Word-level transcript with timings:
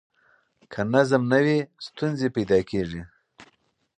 که 0.71 0.81
نظم 0.93 1.23
نه 1.31 1.39
وي، 1.45 1.59
ستونزې 1.87 2.27
پیدا 2.35 2.57
کېږي. 2.69 3.01